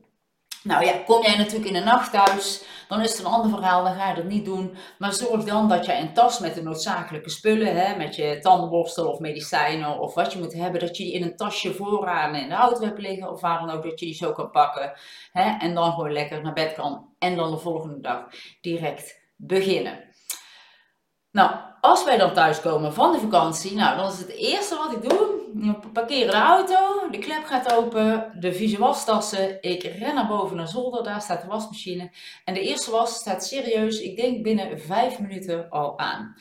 Nou 0.62 0.84
ja, 0.84 0.92
kom 1.06 1.22
jij 1.22 1.36
natuurlijk 1.36 1.66
in 1.66 1.72
de 1.72 1.80
nacht 1.80 2.12
thuis, 2.12 2.64
dan 2.88 3.00
is 3.00 3.10
het 3.10 3.18
een 3.18 3.32
ander 3.32 3.50
verhaal, 3.50 3.84
dan 3.84 3.94
ga 3.94 4.08
je 4.08 4.14
dat 4.14 4.24
niet 4.24 4.44
doen. 4.44 4.76
Maar 4.98 5.12
zorg 5.12 5.44
dan 5.44 5.68
dat 5.68 5.86
je 5.86 5.94
een 5.94 6.12
tas 6.12 6.38
met 6.38 6.54
de 6.54 6.62
noodzakelijke 6.62 7.30
spullen, 7.30 7.76
hè, 7.76 7.96
met 7.96 8.16
je 8.16 8.38
tandenborstel 8.40 9.10
of 9.10 9.18
medicijnen 9.18 9.98
of 9.98 10.14
wat 10.14 10.32
je 10.32 10.38
moet 10.38 10.52
hebben, 10.52 10.80
dat 10.80 10.96
je 10.96 11.04
die 11.04 11.12
in 11.12 11.22
een 11.22 11.36
tasje 11.36 11.74
vooraan 11.74 12.34
in 12.34 12.48
de 12.48 12.54
auto 12.54 12.84
hebt 12.84 12.98
liggen 12.98 13.30
of 13.30 13.40
waar 13.40 13.58
dan 13.58 13.70
ook, 13.70 13.82
dat 13.82 14.00
je 14.00 14.06
die 14.06 14.14
zo 14.14 14.32
kan 14.32 14.50
pakken. 14.50 14.92
Hè, 15.32 15.56
en 15.58 15.74
dan 15.74 15.92
gewoon 15.92 16.12
lekker 16.12 16.42
naar 16.42 16.52
bed 16.52 16.74
kan 16.74 17.08
en 17.18 17.36
dan 17.36 17.50
de 17.50 17.58
volgende 17.58 18.00
dag 18.00 18.24
direct 18.60 19.20
beginnen. 19.36 20.04
Nou, 21.30 21.50
als 21.80 22.04
wij 22.04 22.16
dan 22.16 22.32
thuiskomen 22.32 22.94
van 22.94 23.12
de 23.12 23.18
vakantie, 23.18 23.74
nou, 23.74 23.96
dan 23.96 24.12
is 24.12 24.18
het 24.18 24.28
eerste 24.28 24.76
wat 24.76 24.92
ik 24.92 25.08
doe, 25.08 25.39
we 25.54 25.88
parkeren 25.92 26.30
de 26.30 26.36
auto, 26.36 27.10
de 27.10 27.18
klep 27.18 27.44
gaat 27.44 27.72
open, 27.72 28.32
de 28.40 28.52
vieze 28.52 28.78
wastassen, 28.78 29.62
ik 29.62 29.82
ren 29.82 30.14
naar 30.14 30.26
boven 30.26 30.56
naar 30.56 30.68
zolder, 30.68 31.02
daar 31.02 31.20
staat 31.20 31.40
de 31.40 31.48
wasmachine. 31.48 32.10
En 32.44 32.54
de 32.54 32.60
eerste 32.60 32.90
was 32.90 33.14
staat 33.14 33.46
serieus, 33.46 34.00
ik 34.00 34.16
denk 34.16 34.42
binnen 34.42 34.80
vijf 34.80 35.18
minuten 35.18 35.70
al 35.70 35.98
aan. 35.98 36.36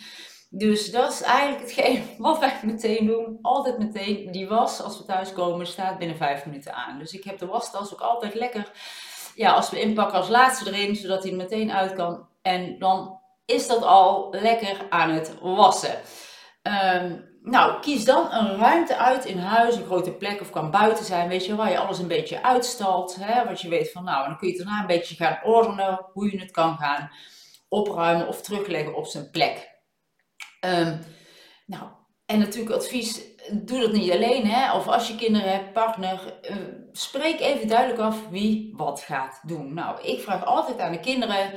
Dus 0.50 0.92
dat 0.92 1.12
is 1.12 1.22
eigenlijk 1.22 1.62
hetgeen 1.62 2.04
wat 2.18 2.40
wij 2.40 2.60
meteen 2.64 3.06
doen. 3.06 3.40
Altijd 3.42 3.78
meteen, 3.78 4.32
die 4.32 4.48
was 4.48 4.82
als 4.82 4.98
we 4.98 5.06
thuiskomen 5.06 5.68
staat 5.68 5.98
binnen 5.98 6.18
vijf 6.18 6.46
minuten 6.46 6.74
aan. 6.74 7.00
Dus 7.00 7.14
ik 7.14 7.24
heb 7.24 7.40
de 7.40 7.46
wastas 7.46 7.94
ook 7.94 8.02
altijd 8.02 8.34
lekker, 8.34 8.72
ja, 9.36 9.52
als 9.52 9.70
we 9.70 9.82
inpakken 9.82 10.18
als 10.18 10.30
laatste 10.30 10.74
erin, 10.74 10.96
zodat 10.96 11.24
hij 11.24 11.32
meteen 11.32 11.72
uit 11.72 11.94
kan. 11.94 12.28
En 12.42 12.80
dan 12.80 13.20
is 13.46 13.68
dat 13.68 13.84
al 13.84 14.28
lekker 14.32 14.86
aan 14.90 15.10
het 15.10 15.34
wassen. 15.42 16.00
Um, 16.64 17.29
nou, 17.41 17.81
kies 17.81 18.06
dan 18.06 18.31
een 18.31 18.57
ruimte 18.57 18.97
uit 18.97 19.25
in 19.25 19.38
huis, 19.38 19.75
een 19.75 19.86
grote 19.86 20.12
plek 20.12 20.41
of 20.41 20.50
kan 20.50 20.71
buiten 20.71 21.06
zijn, 21.06 21.30
weet 21.30 21.45
je, 21.45 21.56
waar 21.56 21.71
je 21.71 21.80
alles 21.80 22.00
een 22.00 22.07
beetje 22.07 22.44
uitstalt. 22.44 23.15
Hè, 23.19 23.45
wat 23.45 23.62
je 23.62 23.69
weet 23.69 23.91
van 23.91 24.03
nou, 24.03 24.27
dan 24.27 24.38
kun 24.38 24.47
je 24.47 24.53
het 24.53 24.63
daarna 24.63 24.81
een 24.81 24.88
beetje 24.88 25.15
gaan 25.15 25.39
ordenen, 25.44 26.06
hoe 26.13 26.31
je 26.31 26.39
het 26.39 26.51
kan 26.51 26.77
gaan 26.77 27.12
opruimen 27.69 28.27
of 28.27 28.41
terugleggen 28.41 28.95
op 28.95 29.06
zijn 29.06 29.30
plek. 29.31 29.77
Um, 30.65 31.00
nou, 31.65 31.83
en 32.25 32.39
natuurlijk 32.39 32.75
advies, 32.75 33.21
doe 33.51 33.80
dat 33.80 33.91
niet 33.91 34.12
alleen, 34.12 34.45
hè, 34.45 34.74
of 34.74 34.88
als 34.88 35.07
je 35.07 35.15
kinderen 35.15 35.51
hebt, 35.51 35.74
partner, 35.74 36.39
uh, 36.50 36.56
spreek 36.91 37.39
even 37.39 37.68
duidelijk 37.68 38.00
af 38.00 38.30
wie 38.30 38.74
wat 38.75 39.01
gaat 39.01 39.39
doen. 39.44 39.74
Nou, 39.74 40.01
ik 40.01 40.21
vraag 40.21 40.45
altijd 40.45 40.80
aan 40.80 40.91
de 40.91 41.00
kinderen, 41.00 41.51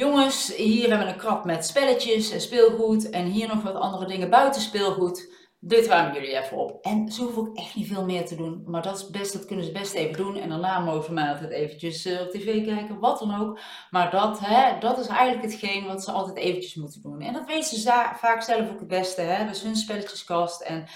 Jongens, 0.00 0.56
hier 0.56 0.88
hebben 0.88 1.06
we 1.06 1.12
een 1.12 1.18
krab 1.18 1.44
met 1.44 1.66
spelletjes 1.66 2.30
en 2.30 2.40
speelgoed. 2.40 3.10
En 3.10 3.24
hier 3.24 3.48
nog 3.48 3.62
wat 3.62 3.74
andere 3.74 4.06
dingen 4.06 4.30
buiten 4.30 4.60
speelgoed. 4.60 5.34
Dit 5.58 5.86
ruimen 5.86 6.14
jullie 6.14 6.38
even 6.38 6.56
op. 6.56 6.84
En 6.84 7.12
ze 7.12 7.22
hoeven 7.22 7.42
ook 7.42 7.56
echt 7.56 7.74
niet 7.74 7.86
veel 7.86 8.04
meer 8.04 8.26
te 8.26 8.36
doen. 8.36 8.62
Maar 8.66 8.82
dat, 8.82 8.96
is 8.96 9.10
best, 9.10 9.32
dat 9.32 9.44
kunnen 9.44 9.64
ze 9.64 9.72
best 9.72 9.94
even 9.94 10.16
doen. 10.16 10.36
En 10.36 10.48
daarna 10.48 10.78
mogen 10.78 11.04
ze 11.04 11.12
mij 11.12 11.28
altijd 11.28 11.50
eventjes 11.50 12.06
uh, 12.06 12.20
op 12.20 12.30
tv 12.30 12.64
kijken, 12.64 12.98
wat 12.98 13.18
dan 13.18 13.40
ook. 13.40 13.58
Maar 13.90 14.10
dat, 14.10 14.38
hè, 14.42 14.78
dat 14.78 14.98
is 14.98 15.06
eigenlijk 15.06 15.52
hetgeen 15.52 15.86
wat 15.86 16.04
ze 16.04 16.12
altijd 16.12 16.36
eventjes 16.36 16.74
moeten 16.74 17.02
doen. 17.02 17.20
En 17.20 17.32
dat 17.32 17.46
weten 17.46 17.78
ze 17.78 18.10
vaak 18.16 18.42
zelf 18.42 18.70
ook 18.70 18.78
het 18.78 18.88
beste. 18.88 19.20
Hè? 19.20 19.50
Is 19.50 19.62
hun 19.62 19.76
spelletjeskast. 19.76 20.60
En 20.60 20.86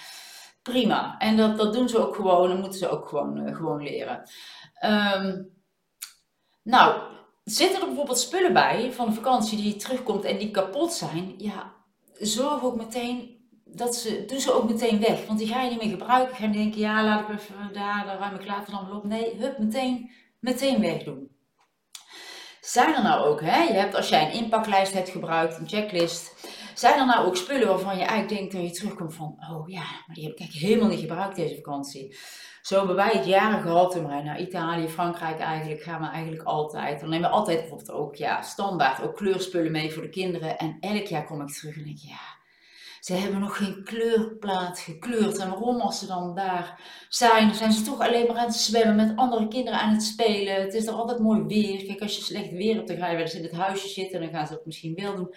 prima. 0.62 1.19
En 1.19 1.37
dat, 1.37 1.57
dat 1.57 1.73
doen 1.73 1.88
ze 1.88 2.07
ook 2.07 2.14
gewoon. 2.14 2.50
En 2.50 2.61
moeten 2.61 2.79
ze 2.79 2.88
ook 2.88 3.09
gewoon, 3.09 3.49
uh, 3.49 3.57
gewoon 3.57 3.83
leren. 3.83 4.23
Um, 4.85 5.52
nou, 6.62 7.12
Zitten 7.45 7.81
er 7.81 7.87
bijvoorbeeld 7.87 8.19
spullen 8.19 8.53
bij 8.53 8.93
van 8.93 9.09
de 9.09 9.15
vakantie 9.15 9.59
die 9.59 9.77
terugkomt 9.77 10.25
en 10.25 10.39
die 10.39 10.51
kapot 10.51 10.93
zijn? 10.93 11.35
Ja, 11.39 11.73
zorg 12.19 12.63
ook 12.63 12.77
meteen 12.77 13.35
dat 13.65 13.97
ze, 13.97 14.25
doe 14.27 14.41
ze 14.41 14.53
ook 14.53 14.69
meteen 14.69 15.01
weg. 15.01 15.27
Want 15.27 15.39
die 15.39 15.49
ga 15.49 15.63
je 15.63 15.71
niet 15.71 15.83
meer 15.83 15.91
gebruiken. 15.91 16.37
Ga 16.37 16.45
je 16.45 16.51
denken, 16.51 16.81
ja, 16.81 17.05
laat 17.05 17.29
ik 17.29 17.39
even 17.39 17.73
daar, 17.73 18.05
daar 18.07 18.19
ruim 18.19 18.35
ik 18.35 18.47
later 18.47 18.73
dan 18.73 18.87
wel 18.87 18.97
op. 18.97 19.05
Nee, 19.05 19.37
hup, 19.39 19.59
meteen, 19.59 20.11
meteen 20.41 20.81
wegdoen. 20.81 21.29
Zijn 22.61 22.95
er 22.95 23.03
nou 23.03 23.27
ook, 23.27 23.41
hè? 23.41 23.63
Je 23.63 23.73
hebt 23.73 23.95
als 23.95 24.09
jij 24.09 24.27
een 24.27 24.33
inpaklijst 24.33 24.93
hebt 24.93 25.09
gebruikt, 25.09 25.59
een 25.59 25.69
checklist. 25.69 26.35
Zijn 26.75 26.99
er 26.99 27.07
nou 27.07 27.26
ook 27.26 27.37
spullen 27.37 27.69
waarvan 27.69 27.97
je 27.97 28.04
eigenlijk 28.04 28.28
denkt 28.28 28.52
dat 28.52 28.62
je 28.62 28.71
terugkomt 28.71 29.14
van, 29.14 29.37
oh 29.50 29.69
ja, 29.69 29.85
maar 30.07 30.14
die 30.14 30.25
heb 30.25 30.33
ik 30.33 30.38
eigenlijk 30.38 30.69
helemaal 30.69 30.88
niet 30.88 31.00
gebruikt 31.00 31.37
deze 31.37 31.54
vakantie. 31.54 32.16
Zo 32.62 32.78
hebben 32.78 32.97
wij 32.97 33.11
het 33.12 33.26
jaren 33.26 33.62
gehad 33.62 33.95
wij 33.95 34.23
naar 34.23 34.40
Italië, 34.40 34.88
Frankrijk 34.88 35.38
eigenlijk 35.38 35.83
gaan 35.83 36.00
we 36.00 36.07
eigenlijk 36.07 36.43
altijd. 36.43 37.00
Dan 37.00 37.09
nemen 37.09 37.31
we 37.31 37.37
altijd 37.37 37.59
bijvoorbeeld 37.59 37.90
ook 37.90 38.14
ja, 38.14 38.43
standaard 38.43 39.02
ook 39.02 39.16
kleurspullen 39.16 39.73
mee 39.73 39.93
voor 39.93 40.02
de 40.02 40.09
kinderen. 40.09 40.59
En 40.59 40.76
elk 40.81 41.07
jaar 41.07 41.25
kom 41.25 41.40
ik 41.40 41.49
terug 41.49 41.76
en 41.76 41.85
denk 41.85 41.99
ja, 41.99 42.21
ze 43.00 43.14
hebben 43.14 43.40
nog 43.40 43.57
geen 43.57 43.85
kleurplaat 43.85 44.78
gekleurd. 44.78 45.38
En 45.38 45.49
waarom 45.49 45.81
als 45.81 45.99
ze 45.99 46.07
dan 46.07 46.35
daar 46.35 46.81
zijn, 47.09 47.54
zijn 47.54 47.73
ze 47.73 47.83
toch 47.83 48.00
alleen 48.00 48.26
maar 48.26 48.37
aan 48.37 48.47
het 48.47 48.54
zwemmen 48.54 48.97
met 48.97 49.16
andere 49.16 49.49
kinderen 49.49 49.81
aan 49.81 49.93
het 49.93 50.02
spelen. 50.02 50.62
Het 50.62 50.75
is 50.75 50.87
er 50.87 50.93
altijd 50.93 51.19
mooi 51.19 51.43
weer. 51.43 51.85
Kijk, 51.85 52.00
als 52.00 52.16
je 52.16 52.23
slecht 52.23 52.50
weer 52.50 52.75
hebt, 52.75 52.88
dan 52.88 52.97
ga 52.97 53.07
je 53.07 53.16
wel 53.16 53.25
eens 53.25 53.35
in 53.35 53.43
het 53.43 53.52
huisje 53.52 53.88
zitten 53.88 54.21
en 54.21 54.25
dan 54.25 54.35
gaan 54.35 54.47
ze 54.47 54.52
het 54.52 54.66
misschien 54.66 54.95
wel 54.95 55.16
doen. 55.16 55.35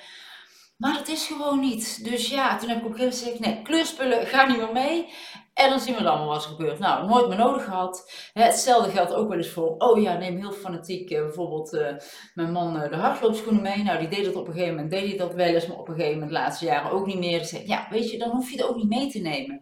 Maar 0.77 0.93
dat 0.93 1.07
is 1.07 1.27
gewoon 1.27 1.59
niet. 1.59 2.03
Dus 2.03 2.29
ja, 2.29 2.57
toen 2.57 2.69
heb 2.69 2.77
ik 2.77 2.85
op 2.85 2.91
een 2.91 2.97
gegeven 2.97 3.17
moment 3.17 3.37
gezegd, 3.37 3.55
nee, 3.55 3.63
kleurspullen 3.63 4.27
gaan 4.27 4.47
niet 4.47 4.57
meer 4.57 4.73
mee. 4.73 5.07
En 5.53 5.69
dan 5.69 5.79
zien 5.79 5.95
we 5.95 6.03
dan 6.03 6.25
wat 6.25 6.43
er 6.43 6.49
gebeurt. 6.49 6.79
Nou, 6.79 7.07
nooit 7.07 7.27
meer 7.27 7.37
nodig 7.37 7.63
gehad. 7.63 8.11
Hetzelfde 8.33 8.91
geldt 8.91 9.13
ook 9.13 9.27
wel 9.27 9.37
eens 9.37 9.49
voor, 9.49 9.75
oh 9.77 10.01
ja, 10.01 10.17
neem 10.17 10.37
heel 10.37 10.51
fanatiek 10.51 11.11
uh, 11.11 11.21
bijvoorbeeld 11.21 11.73
uh, 11.73 11.87
mijn 12.33 12.51
man 12.51 12.75
uh, 12.75 12.89
de 12.89 12.95
hardloopschoenen 12.95 13.61
mee. 13.61 13.83
Nou, 13.83 13.99
die 13.99 14.07
deed 14.07 14.25
dat 14.25 14.35
op 14.35 14.47
een 14.47 14.53
gegeven 14.53 14.73
moment, 14.75 14.91
deed 14.91 15.07
hij 15.07 15.17
dat 15.17 15.33
wel 15.33 15.45
eens, 15.45 15.67
maar 15.67 15.77
op 15.77 15.87
een 15.87 15.95
gegeven 15.95 16.13
moment 16.13 16.31
de 16.31 16.39
laatste 16.39 16.65
jaren 16.65 16.91
ook 16.91 17.05
niet 17.05 17.19
meer. 17.19 17.39
Dus 17.39 17.51
ja, 17.51 17.87
weet 17.89 18.11
je, 18.11 18.17
dan 18.17 18.29
hoef 18.29 18.49
je 18.49 18.57
het 18.57 18.67
ook 18.67 18.75
niet 18.75 18.89
mee 18.89 19.11
te 19.11 19.19
nemen. 19.19 19.61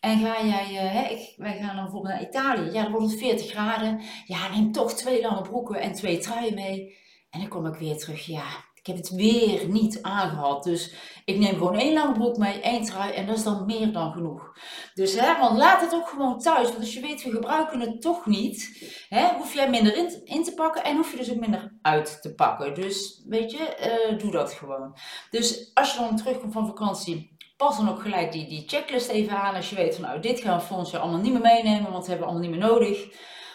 En 0.00 0.18
ga 0.18 0.44
jij, 0.44 0.74
hè, 0.74 1.08
ik, 1.08 1.34
wij 1.36 1.58
gaan 1.58 1.74
dan 1.76 1.84
bijvoorbeeld 1.84 2.14
naar 2.14 2.28
Italië, 2.28 2.72
ja, 2.72 2.82
dan 2.82 2.92
wordt 2.92 3.10
het 3.10 3.20
40 3.20 3.50
graden. 3.50 4.00
Ja, 4.26 4.48
neem 4.48 4.72
toch 4.72 4.92
twee 4.92 5.22
lange 5.22 5.42
broeken 5.42 5.80
en 5.80 5.92
twee 5.92 6.18
truien 6.18 6.54
mee. 6.54 6.96
En 7.30 7.40
dan 7.40 7.48
kom 7.48 7.66
ik 7.66 7.74
weer 7.74 7.96
terug, 7.96 8.26
ja, 8.26 8.44
ik 8.82 8.88
heb 8.88 8.96
het 8.96 9.10
weer 9.10 9.68
niet 9.68 10.02
aangehad. 10.02 10.64
Dus 10.64 10.94
ik 11.24 11.38
neem 11.38 11.52
gewoon 11.52 11.78
één 11.78 11.92
lange 11.92 12.12
broek 12.12 12.36
mee, 12.36 12.60
één 12.60 12.82
trui 12.82 13.12
en 13.12 13.26
dat 13.26 13.36
is 13.36 13.42
dan 13.42 13.66
meer 13.66 13.92
dan 13.92 14.12
genoeg. 14.12 14.56
Dus 14.94 15.20
hè, 15.20 15.38
want 15.38 15.58
laat 15.58 15.80
het 15.80 15.94
ook 15.94 16.08
gewoon 16.08 16.38
thuis. 16.38 16.68
Want 16.68 16.78
als 16.78 16.94
je 16.94 17.00
weet, 17.00 17.22
we 17.22 17.30
gebruiken 17.30 17.80
het 17.80 18.00
toch 18.00 18.26
niet, 18.26 18.86
hè, 19.08 19.34
hoef 19.34 19.54
jij 19.54 19.70
minder 19.70 19.96
in, 19.96 20.20
in, 20.24 20.44
te 20.44 20.54
pakken 20.54 20.84
en 20.84 20.96
hoef 20.96 21.10
je 21.10 21.16
dus 21.16 21.30
ook 21.30 21.40
minder 21.40 21.78
uit 21.82 22.22
te 22.22 22.34
pakken. 22.34 22.74
Dus 22.74 23.22
weet 23.28 23.50
je, 23.50 24.08
uh, 24.12 24.18
doe 24.18 24.30
dat 24.30 24.52
gewoon. 24.52 24.96
Dus 25.30 25.70
als 25.74 25.92
je 25.92 25.98
dan 25.98 26.16
terugkomt 26.16 26.52
van 26.52 26.66
vakantie, 26.66 27.36
pas 27.56 27.76
dan 27.76 27.88
ook 27.88 28.02
gelijk 28.02 28.32
die, 28.32 28.48
die 28.48 28.68
checklist 28.68 29.08
even 29.08 29.36
aan. 29.36 29.54
Als 29.54 29.70
je 29.70 29.76
weet 29.76 29.94
van 29.94 30.04
nou, 30.04 30.20
dit 30.20 30.40
gaan 30.40 30.58
we 30.58 30.64
volgend 30.64 30.90
jaar 30.90 31.00
allemaal 31.00 31.20
niet 31.20 31.32
meer 31.32 31.42
meenemen, 31.42 31.92
want 31.92 32.04
we 32.04 32.10
hebben 32.10 32.28
allemaal 32.28 32.48
niet 32.48 32.58
meer 32.58 32.68
nodig. 32.68 33.08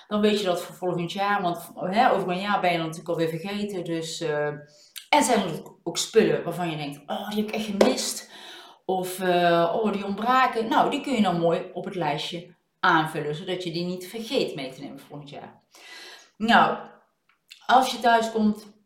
Dan 0.08 0.22
weet 0.22 0.40
je 0.40 0.46
dat 0.46 0.62
voor 0.62 0.76
volgend 0.76 1.12
jaar, 1.12 1.42
want 1.42 1.72
hè, 1.76 2.12
over 2.12 2.30
een 2.30 2.40
jaar 2.40 2.62
ben 2.62 2.72
je 2.72 2.78
dan 2.78 2.86
natuurlijk 2.86 3.20
alweer 3.20 3.40
vergeten. 3.40 3.84
Dus... 3.84 4.22
Uh, 4.22 4.50
en 5.10 5.24
zijn 5.24 5.40
er 5.40 5.62
ook 5.84 5.98
spullen 5.98 6.44
waarvan 6.44 6.70
je 6.70 6.78
denkt, 6.78 7.02
oh, 7.08 7.30
die 7.30 7.40
heb 7.40 7.48
ik 7.48 7.56
echt 7.56 7.66
gemist. 7.66 8.32
Of, 8.86 9.20
uh, 9.20 9.74
oh, 9.76 9.94
die 9.94 10.06
ontbraken. 10.06 10.68
Nou, 10.68 10.90
die 10.90 11.02
kun 11.02 11.14
je 11.14 11.22
dan 11.22 11.40
mooi 11.40 11.70
op 11.74 11.86
het 11.86 11.96
lijstje 11.96 12.56
aanvullen, 12.80 13.36
zodat 13.36 13.64
je 13.64 13.72
die 13.72 13.86
niet 13.86 14.08
vergeet 14.08 14.56
mee 14.56 14.72
te 14.72 14.82
nemen 14.82 15.00
volgend 15.00 15.30
jaar. 15.30 15.62
Nou, 16.38 16.78
als 17.66 17.92
je 17.92 18.00
thuis 18.00 18.32
komt, 18.32 18.77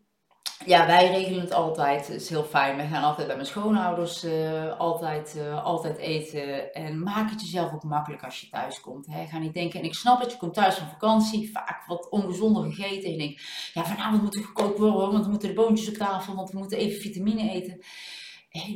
ja, 0.65 0.85
wij 0.87 1.11
regelen 1.11 1.41
het 1.41 1.53
altijd. 1.53 2.07
Het 2.07 2.21
is 2.21 2.29
heel 2.29 2.43
fijn. 2.43 2.77
We 2.77 2.83
gaan 2.83 3.03
altijd 3.03 3.27
bij 3.27 3.35
mijn 3.35 3.47
schoonouders 3.47 4.25
uh, 4.25 4.79
altijd, 4.79 5.35
uh, 5.37 5.63
altijd 5.63 5.97
eten. 5.97 6.73
En 6.73 7.03
maak 7.03 7.29
het 7.29 7.41
jezelf 7.41 7.73
ook 7.73 7.83
makkelijk 7.83 8.23
als 8.23 8.41
je 8.41 8.49
thuis 8.49 8.79
komt. 8.79 9.05
Hè. 9.05 9.25
Ga 9.25 9.37
niet 9.37 9.53
denken, 9.53 9.79
en 9.79 9.85
ik 9.85 9.93
snap 9.93 10.19
het, 10.19 10.31
je 10.31 10.37
komt 10.37 10.53
thuis 10.53 10.75
van 10.75 10.87
vakantie, 10.87 11.51
vaak 11.51 11.83
wat 11.87 12.09
ongezonder 12.09 12.71
gegeten. 12.71 13.11
En 13.11 13.17
denkt, 13.17 13.41
ja, 13.73 13.85
vanavond 13.85 14.21
moet 14.21 14.35
er 14.35 14.43
gekookt 14.43 14.79
worden, 14.79 15.11
want 15.11 15.23
we 15.23 15.29
moeten 15.29 15.49
de 15.49 15.55
boontjes 15.55 15.89
op 15.89 15.93
tafel, 15.93 16.35
want 16.35 16.51
we 16.51 16.57
moeten 16.57 16.77
even 16.77 17.01
vitamine 17.01 17.51
eten. 17.51 17.83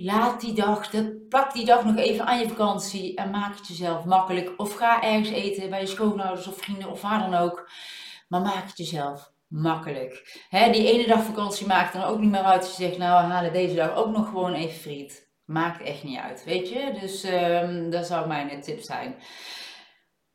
Laat 0.02 0.42
die 0.42 0.54
dag, 0.54 0.90
pak 1.30 1.54
die 1.54 1.66
dag 1.66 1.86
nog 1.86 1.98
even 1.98 2.26
aan 2.26 2.40
je 2.40 2.48
vakantie 2.48 3.16
en 3.16 3.30
maak 3.30 3.58
het 3.58 3.68
jezelf 3.68 4.06
makkelijk. 4.06 4.54
Of 4.58 4.74
ga 4.74 5.04
ergens 5.04 5.30
eten 5.30 5.70
bij 5.70 5.80
je 5.80 5.86
schoonouders 5.86 6.48
of 6.48 6.58
vrienden 6.58 6.92
of 6.92 7.02
waar 7.02 7.30
dan 7.30 7.40
ook. 7.40 7.70
Maar 8.28 8.42
maak 8.42 8.68
het 8.68 8.78
jezelf 8.78 9.34
makkelijk. 9.56 10.44
Hè, 10.50 10.72
die 10.72 10.92
ene 10.94 11.08
dag 11.08 11.24
vakantie 11.24 11.68
maakt 11.68 11.94
dan 11.94 12.04
ook 12.04 12.20
niet 12.20 12.32
meer 12.32 12.44
uit 12.44 12.62
als 12.62 12.78
je 12.78 12.84
zegt, 12.84 12.98
nou 12.98 13.28
we 13.28 13.34
halen 13.34 13.54
deze 13.54 13.76
dag 13.76 13.96
ook 13.96 14.12
nog 14.12 14.30
gewoon 14.30 14.54
even 14.54 14.80
friet. 14.80 15.24
Maakt 15.46 15.82
echt 15.82 16.04
niet 16.04 16.20
uit, 16.20 16.44
weet 16.44 16.70
je. 16.70 16.98
Dus 17.00 17.24
um, 17.24 17.90
dat 17.90 18.06
zou 18.06 18.28
mijn 18.28 18.62
tip 18.62 18.82
zijn. 18.82 19.16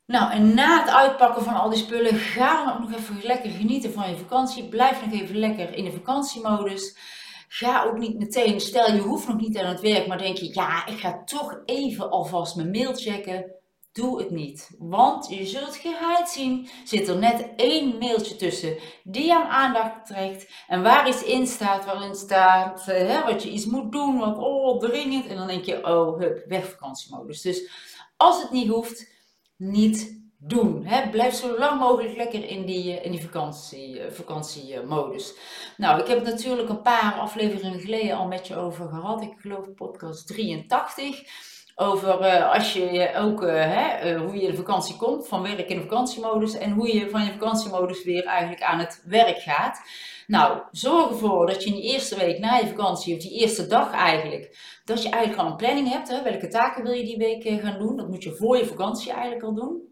Nou, 0.07 0.33
en 0.33 0.55
na 0.55 0.81
het 0.81 0.91
uitpakken 0.95 1.43
van 1.43 1.55
al 1.55 1.71
die 1.71 1.79
spullen, 1.79 2.15
ga 2.15 2.65
dan 2.65 2.75
ook 2.75 2.89
nog 2.89 2.99
even 2.99 3.19
lekker 3.23 3.51
genieten 3.51 3.93
van 3.93 4.11
je 4.11 4.17
vakantie. 4.17 4.69
Blijf 4.69 5.05
nog 5.05 5.21
even 5.21 5.37
lekker 5.37 5.75
in 5.75 5.85
de 5.85 5.93
vakantiemodus. 5.93 6.97
Ga 7.49 7.85
ook 7.85 7.99
niet 7.99 8.19
meteen, 8.19 8.61
stel 8.61 8.93
je 8.93 9.01
hoeft 9.01 9.29
nog 9.29 9.37
niet 9.37 9.59
aan 9.59 9.69
het 9.69 9.81
werk, 9.81 10.07
maar 10.07 10.19
denk 10.19 10.37
je, 10.37 10.55
ja, 10.55 10.87
ik 10.87 10.99
ga 10.99 11.23
toch 11.25 11.63
even 11.65 12.11
alvast 12.11 12.57
mijn 12.57 12.71
mail 12.71 12.95
checken. 12.95 13.60
Doe 13.93 14.19
het 14.19 14.31
niet. 14.31 14.71
Want 14.79 15.29
je 15.29 15.47
zult 15.47 15.77
geheid 15.77 16.29
zien, 16.29 16.69
zit 16.85 17.09
er 17.09 17.19
net 17.19 17.49
één 17.57 17.99
mailtje 17.99 18.37
tussen 18.37 18.77
die 19.05 19.25
je 19.25 19.45
aandacht 19.45 20.07
trekt. 20.07 20.51
En 20.69 20.83
waar 20.83 21.09
iets 21.09 21.23
in 21.23 21.47
staat, 21.47 21.85
waarin 21.85 22.15
staat 22.15 22.81
uh, 22.81 22.95
hè, 22.95 23.25
wat 23.25 23.43
je 23.43 23.51
iets 23.51 23.65
moet 23.65 23.93
doen, 23.93 24.19
wat 24.19 24.39
oh, 24.39 24.79
dringend. 24.79 25.27
En 25.27 25.37
dan 25.37 25.47
denk 25.47 25.65
je, 25.65 25.87
oh, 25.87 26.19
hup, 26.19 26.45
weg 26.47 26.71
vakantiemodus. 26.71 27.41
Dus 27.41 27.71
als 28.17 28.43
het 28.43 28.51
niet 28.51 28.69
hoeft, 28.69 29.13
niet 29.57 30.21
doen. 30.39 30.85
Hè? 30.85 31.09
Blijf 31.11 31.35
zo 31.35 31.59
lang 31.59 31.81
mogelijk 31.81 32.17
lekker 32.17 32.49
in 32.49 32.67
die, 32.67 32.99
eh, 32.99 33.05
in 33.05 33.11
die 33.11 33.23
vakantie, 33.23 33.99
uh, 33.99 34.11
vakantiemodus. 34.11 35.35
Nou, 35.77 36.01
ik 36.01 36.07
heb 36.07 36.25
het 36.25 36.35
natuurlijk 36.35 36.69
een 36.69 36.83
paar 36.83 37.13
afleveringen 37.13 37.81
geleden 37.81 38.17
al 38.17 38.27
met 38.27 38.47
je 38.47 38.57
over 38.57 38.89
gehad. 38.89 39.23
Ik 39.23 39.35
geloof 39.39 39.75
podcast 39.75 40.27
83 40.27 41.23
over 41.81 42.21
uh, 42.21 42.53
als 42.55 42.73
je 42.73 43.13
ook, 43.17 43.43
uh, 43.43 43.53
hè, 43.53 44.15
uh, 44.15 44.21
hoe 44.21 44.41
je 44.41 44.51
de 44.51 44.57
vakantie 44.57 44.97
komt, 44.97 45.29
van 45.29 45.43
werk 45.43 45.69
in 45.69 45.77
de 45.77 45.83
vakantiemodus 45.83 46.55
en 46.55 46.73
hoe 46.73 46.97
je 46.97 47.11
van 47.11 47.25
je 47.25 47.33
vakantiemodus 47.33 48.05
weer 48.05 48.25
eigenlijk 48.25 48.63
aan 48.63 48.79
het 48.79 49.03
werk 49.07 49.39
gaat. 49.39 49.81
Nou, 50.27 50.61
zorg 50.73 51.09
ervoor 51.09 51.47
dat 51.47 51.63
je 51.63 51.69
in 51.69 51.75
die 51.75 51.93
eerste 51.93 52.17
week 52.17 52.39
na 52.39 52.57
je 52.57 52.67
vakantie, 52.67 53.15
of 53.15 53.21
die 53.21 53.41
eerste 53.41 53.67
dag 53.67 53.93
eigenlijk, 53.93 54.59
dat 54.85 55.03
je 55.03 55.09
eigenlijk 55.09 55.43
al 55.43 55.51
een 55.51 55.57
planning 55.57 55.91
hebt. 55.93 56.09
Hè, 56.09 56.23
welke 56.23 56.49
taken 56.49 56.83
wil 56.83 56.93
je 56.93 57.05
die 57.05 57.17
week 57.17 57.61
gaan 57.63 57.79
doen? 57.79 57.97
Dat 57.97 58.09
moet 58.09 58.23
je 58.23 58.35
voor 58.35 58.57
je 58.57 58.67
vakantie 58.67 59.13
eigenlijk 59.13 59.43
al 59.43 59.55
doen. 59.55 59.89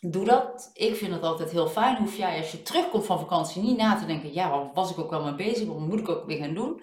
Doe 0.00 0.24
dat. 0.24 0.70
Ik 0.74 0.96
vind 0.96 1.12
het 1.12 1.22
altijd 1.22 1.50
heel 1.50 1.68
fijn. 1.68 1.96
Hoef 1.96 2.16
jij 2.16 2.36
als 2.36 2.52
je 2.52 2.62
terugkomt 2.62 3.06
van 3.06 3.18
vakantie 3.18 3.62
niet 3.62 3.76
na 3.76 3.96
te 3.96 4.06
denken, 4.06 4.32
ja, 4.32 4.50
waar 4.50 4.70
was 4.74 4.90
ik 4.90 4.98
ook 4.98 5.10
wel 5.10 5.24
mee 5.24 5.34
bezig? 5.34 5.66
Wat 5.66 5.78
moet 5.78 6.00
ik 6.00 6.08
ook 6.08 6.26
weer 6.26 6.38
gaan 6.38 6.54
doen? 6.54 6.82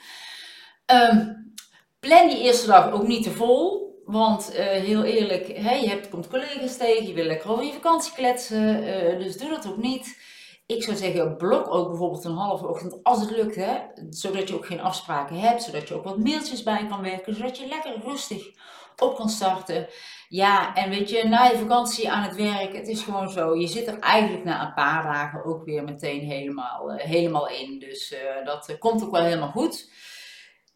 Um, 0.86 1.54
plan 2.00 2.28
die 2.28 2.42
eerste 2.42 2.68
dag 2.68 2.92
ook 2.92 3.08
niet 3.08 3.24
te 3.24 3.32
vol. 3.32 3.89
Want 4.12 4.50
uh, 4.54 4.60
heel 4.60 5.04
eerlijk, 5.04 5.48
hè, 5.48 5.74
je 5.74 5.88
hebt, 5.88 6.10
komt 6.10 6.28
collega's 6.28 6.78
tegen, 6.78 7.08
je 7.08 7.14
wil 7.14 7.26
lekker 7.26 7.52
over 7.52 7.64
je 7.64 7.74
vakantie 7.74 8.14
kletsen, 8.14 8.84
uh, 8.84 9.20
dus 9.20 9.38
doe 9.38 9.50
dat 9.50 9.68
ook 9.68 9.78
niet. 9.78 10.22
Ik 10.66 10.84
zou 10.84 10.98
zeggen, 10.98 11.38
blok 11.38 11.74
ook 11.74 11.88
bijvoorbeeld 11.88 12.24
een 12.24 12.36
halve 12.36 12.68
ochtend 12.68 13.04
als 13.04 13.20
het 13.22 13.30
lukt, 13.30 13.56
hè, 13.56 13.78
zodat 14.10 14.48
je 14.48 14.56
ook 14.56 14.66
geen 14.66 14.82
afspraken 14.82 15.40
hebt, 15.40 15.64
zodat 15.64 15.88
je 15.88 15.94
ook 15.94 16.04
wat 16.04 16.18
mailtjes 16.18 16.64
bij 16.64 16.86
kan 16.90 17.02
werken, 17.02 17.36
zodat 17.36 17.58
je 17.58 17.68
lekker 17.68 18.02
rustig 18.04 18.48
op 18.98 19.16
kan 19.16 19.30
starten. 19.30 19.88
Ja, 20.30 20.76
en 20.76 20.90
weet 20.90 21.10
je, 21.10 21.28
na 21.28 21.44
je 21.44 21.58
vakantie 21.58 22.12
aan 22.12 22.24
het 22.24 22.36
werk, 22.36 22.76
het 22.76 22.88
is 22.88 23.02
gewoon 23.02 23.30
zo, 23.30 23.56
je 23.56 23.68
zit 23.68 23.88
er 23.88 24.00
eigenlijk 24.00 24.44
na 24.44 24.68
een 24.68 24.74
paar 24.74 25.04
dagen 25.04 25.46
ook 25.46 25.66
weer 25.66 25.84
meteen 25.84 26.22
helemaal, 26.22 26.94
uh, 26.94 27.00
helemaal 27.00 27.50
in. 27.50 27.80
Dus 27.80 28.16
dat 28.44 28.78
komt 28.80 29.04
ook 29.04 29.12
wel 29.12 29.24
helemaal 29.24 29.52
goed. 29.52 29.92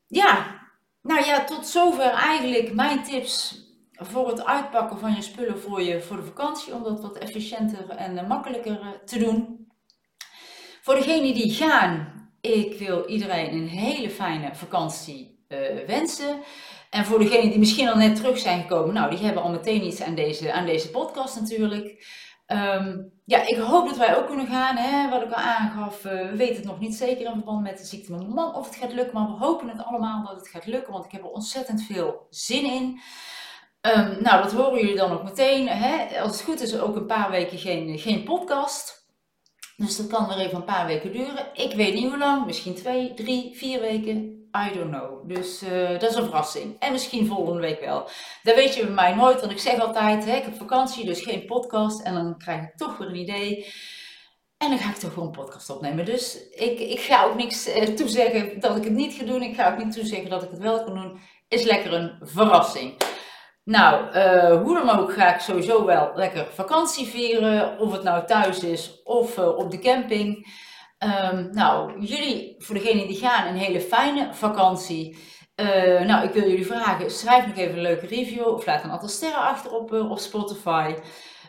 Ja, 0.07 0.61
nou 1.03 1.25
ja, 1.25 1.43
tot 1.43 1.67
zover 1.67 2.11
eigenlijk 2.11 2.73
mijn 2.73 3.03
tips 3.03 3.61
voor 3.93 4.27
het 4.27 4.45
uitpakken 4.45 4.99
van 4.99 5.15
je 5.15 5.21
spullen 5.21 5.59
voor, 5.59 5.81
je, 5.81 6.01
voor 6.01 6.15
de 6.15 6.23
vakantie. 6.23 6.73
Om 6.73 6.83
dat 6.83 7.01
wat 7.01 7.17
efficiënter 7.17 7.89
en 7.89 8.17
eh, 8.17 8.27
makkelijker 8.27 8.79
eh, 8.79 8.87
te 9.05 9.19
doen. 9.19 9.67
Voor 10.81 10.95
degenen 10.95 11.33
die 11.33 11.53
gaan, 11.53 12.13
ik 12.41 12.79
wil 12.79 13.07
iedereen 13.07 13.53
een 13.53 13.67
hele 13.67 14.09
fijne 14.09 14.55
vakantie 14.55 15.45
uh, 15.47 15.59
wensen. 15.87 16.39
En 16.89 17.05
voor 17.05 17.19
degenen 17.19 17.49
die 17.49 17.59
misschien 17.59 17.89
al 17.89 17.97
net 17.97 18.15
terug 18.15 18.37
zijn 18.37 18.61
gekomen, 18.61 18.93
nou, 18.93 19.09
die 19.09 19.25
hebben 19.25 19.43
al 19.43 19.49
meteen 19.49 19.83
iets 19.83 20.01
aan 20.01 20.15
deze, 20.15 20.53
aan 20.53 20.65
deze 20.65 20.89
podcast 20.89 21.39
natuurlijk. 21.39 22.05
Um, 22.47 23.12
ja, 23.25 23.47
ik 23.47 23.57
hoop 23.57 23.87
dat 23.87 23.97
wij 23.97 24.17
ook 24.17 24.27
kunnen 24.27 24.47
gaan. 24.47 24.75
Hè? 24.75 25.09
Wat 25.09 25.21
ik 25.21 25.31
al 25.31 25.41
aangaf, 25.41 26.05
uh, 26.05 26.11
we 26.11 26.35
weten 26.35 26.55
het 26.55 26.65
nog 26.65 26.79
niet 26.79 26.95
zeker 26.95 27.25
in 27.25 27.31
verband 27.31 27.61
met 27.61 27.77
de 27.77 27.85
ziekte 27.85 28.11
van 28.11 28.17
mijn 28.17 28.33
man 28.33 28.55
of 28.55 28.65
het 28.65 28.75
gaat 28.75 28.93
lukken. 28.93 29.13
Maar 29.13 29.27
we 29.27 29.45
hopen 29.45 29.69
het 29.69 29.85
allemaal 29.85 30.25
dat 30.25 30.35
het 30.35 30.47
gaat 30.47 30.65
lukken, 30.65 30.93
want 30.93 31.05
ik 31.05 31.11
heb 31.11 31.21
er 31.21 31.29
ontzettend 31.29 31.83
veel 31.83 32.27
zin 32.29 32.65
in. 32.65 33.01
Um, 33.81 34.21
nou, 34.21 34.43
dat 34.43 34.51
horen 34.51 34.79
jullie 34.79 34.95
dan 34.95 35.11
ook 35.11 35.23
meteen. 35.23 35.67
Hè? 35.67 36.21
Als 36.21 36.31
het 36.31 36.41
goed 36.41 36.61
is, 36.61 36.79
ook 36.79 36.95
een 36.95 37.05
paar 37.05 37.29
weken 37.31 37.57
geen, 37.57 37.99
geen 37.99 38.23
podcast. 38.23 39.07
Dus 39.77 39.97
dat 39.97 40.07
kan 40.07 40.27
weer 40.27 40.37
even 40.37 40.55
een 40.55 40.63
paar 40.63 40.85
weken 40.85 41.11
duren. 41.11 41.47
Ik 41.53 41.73
weet 41.73 41.93
niet 41.93 42.09
hoe 42.09 42.17
lang, 42.17 42.45
misschien 42.45 42.75
twee, 42.75 43.13
drie, 43.13 43.57
vier 43.57 43.79
weken. 43.79 44.42
I 44.57 44.73
don't 44.73 44.91
know. 44.91 45.29
Dus 45.29 45.63
uh, 45.63 45.89
dat 45.89 46.09
is 46.09 46.15
een 46.15 46.23
verrassing. 46.23 46.75
En 46.79 46.91
misschien 46.91 47.27
volgende 47.27 47.59
week 47.59 47.79
wel. 47.79 48.09
Dat 48.43 48.55
weet 48.55 48.75
je 48.75 48.85
bij 48.85 48.93
mij 48.93 49.15
nooit, 49.15 49.39
want 49.39 49.51
ik 49.51 49.59
zeg 49.59 49.79
altijd, 49.79 50.25
hè, 50.25 50.35
ik 50.35 50.43
heb 50.43 50.55
vakantie, 50.55 51.05
dus 51.05 51.21
geen 51.21 51.45
podcast. 51.45 52.01
En 52.01 52.13
dan 52.13 52.37
krijg 52.37 52.61
ik 52.61 52.77
toch 52.77 52.97
weer 52.97 53.07
een 53.07 53.15
idee. 53.15 53.65
En 54.57 54.69
dan 54.69 54.77
ga 54.77 54.89
ik 54.89 54.95
toch 54.95 55.13
gewoon 55.13 55.27
een 55.27 55.35
podcast 55.35 55.69
opnemen. 55.69 56.05
Dus 56.05 56.49
ik, 56.49 56.79
ik 56.79 56.99
ga 56.99 57.23
ook 57.23 57.35
niks 57.35 57.67
uh, 57.67 57.83
toezeggen 57.83 58.59
dat 58.59 58.77
ik 58.77 58.83
het 58.83 58.93
niet 58.93 59.13
ga 59.13 59.23
doen. 59.23 59.41
Ik 59.41 59.55
ga 59.55 59.71
ook 59.71 59.83
niet 59.83 59.93
toezeggen 59.93 60.29
dat 60.29 60.43
ik 60.43 60.49
het 60.49 60.59
wel 60.59 60.83
kan 60.83 60.93
doen. 60.93 61.19
Is 61.47 61.63
lekker 61.63 61.93
een 61.93 62.17
verrassing. 62.21 62.97
Nou, 63.63 64.15
uh, 64.15 64.61
hoe 64.61 64.85
dan 64.85 64.99
ook 64.99 65.13
ga 65.13 65.33
ik 65.33 65.39
sowieso 65.39 65.85
wel 65.85 66.11
lekker 66.15 66.45
vakantie 66.53 67.05
vieren. 67.05 67.79
Of 67.79 67.91
het 67.91 68.03
nou 68.03 68.25
thuis 68.25 68.59
is 68.59 69.01
of 69.03 69.37
op 69.37 69.71
de 69.71 69.79
camping. 69.79 70.47
Um, 71.05 71.49
nou, 71.51 72.01
jullie, 72.05 72.55
voor 72.57 72.75
degenen 72.75 73.07
die 73.07 73.17
gaan, 73.17 73.47
een 73.47 73.59
hele 73.59 73.81
fijne 73.81 74.33
vakantie. 74.33 75.17
Uh, 75.55 76.01
nou, 76.01 76.25
ik 76.25 76.33
wil 76.33 76.49
jullie 76.49 76.65
vragen, 76.65 77.11
schrijf 77.11 77.47
nog 77.47 77.57
even 77.57 77.75
een 77.75 77.81
leuke 77.81 78.07
review 78.07 78.47
of 78.47 78.65
laat 78.65 78.83
een 78.83 78.91
aantal 78.91 79.09
sterren 79.09 79.41
achter 79.41 79.71
op, 79.71 79.91
op 79.91 80.19
Spotify. 80.19 80.95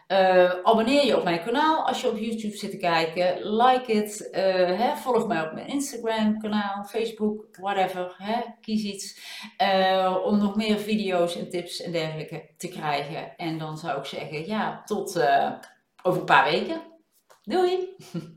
Uh, 0.09 0.51
abonneer 0.63 1.07
je 1.07 1.17
op 1.17 1.25
mijn 1.25 1.43
kanaal 1.45 1.87
als 1.87 2.01
je 2.01 2.09
op 2.09 2.19
YouTube 2.19 2.57
zit 2.57 2.71
te 2.71 2.77
kijken. 2.77 3.57
Like 3.57 3.93
het. 3.93 4.31
Volg 5.03 5.27
mij 5.27 5.43
op 5.43 5.53
mijn 5.53 5.67
Instagram 5.67 6.39
kanaal, 6.41 6.85
Facebook, 6.85 7.47
whatever. 7.61 8.15
Hè, 8.19 8.41
kies 8.61 8.83
iets. 8.83 9.19
Om 10.25 10.39
nog 10.39 10.57
meer 10.57 10.79
video's 10.79 11.37
en 11.37 11.51
tips 11.51 11.81
en 11.81 11.93
dergelijke 11.93 12.55
te 12.57 12.69
krijgen. 12.69 13.37
En 13.37 13.59
dan 13.59 13.79
zou 13.79 13.99
ik 13.99 14.05
zeggen, 14.05 14.47
ja, 14.47 14.83
tot 14.85 15.17
over 16.03 16.21
een 16.21 16.27
paar 16.27 16.51
weken. 16.51 16.81
Doei! 17.43 17.89